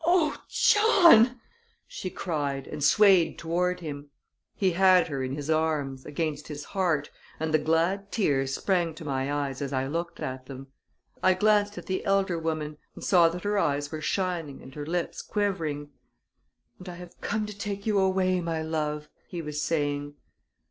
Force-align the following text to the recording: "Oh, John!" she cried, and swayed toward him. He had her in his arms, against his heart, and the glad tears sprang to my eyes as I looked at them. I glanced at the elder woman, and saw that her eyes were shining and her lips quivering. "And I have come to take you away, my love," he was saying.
"Oh, 0.03 0.35
John!" 0.49 1.39
she 1.87 2.09
cried, 2.09 2.65
and 2.65 2.83
swayed 2.83 3.37
toward 3.37 3.81
him. 3.81 4.09
He 4.55 4.71
had 4.71 5.09
her 5.09 5.21
in 5.21 5.35
his 5.35 5.47
arms, 5.47 6.07
against 6.07 6.47
his 6.47 6.63
heart, 6.63 7.11
and 7.39 7.53
the 7.53 7.59
glad 7.59 8.11
tears 8.11 8.51
sprang 8.55 8.95
to 8.95 9.05
my 9.05 9.31
eyes 9.31 9.61
as 9.61 9.71
I 9.71 9.85
looked 9.85 10.19
at 10.19 10.47
them. 10.47 10.69
I 11.21 11.35
glanced 11.35 11.77
at 11.77 11.85
the 11.85 12.03
elder 12.03 12.39
woman, 12.39 12.79
and 12.95 13.03
saw 13.03 13.29
that 13.29 13.43
her 13.43 13.59
eyes 13.59 13.91
were 13.91 14.01
shining 14.01 14.63
and 14.63 14.73
her 14.73 14.87
lips 14.87 15.21
quivering. 15.21 15.91
"And 16.79 16.89
I 16.89 16.95
have 16.95 17.21
come 17.21 17.45
to 17.45 17.55
take 17.55 17.85
you 17.85 17.99
away, 17.99 18.41
my 18.41 18.63
love," 18.63 19.07
he 19.27 19.43
was 19.43 19.61
saying. 19.61 20.15